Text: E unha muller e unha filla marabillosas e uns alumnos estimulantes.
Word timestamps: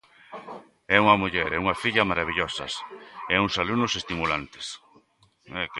E 0.93 0.95
unha 1.03 1.19
muller 1.21 1.47
e 1.55 1.61
unha 1.63 1.79
filla 1.81 2.07
marabillosas 2.11 2.73
e 3.33 3.35
uns 3.43 3.53
alumnos 3.63 3.93
estimulantes. 4.01 4.67